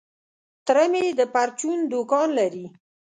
[0.65, 2.65] تره مي د پرچون دوکان لري.